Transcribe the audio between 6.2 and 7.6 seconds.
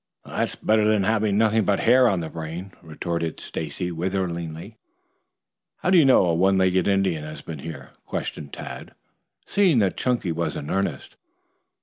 a one legged Indian has been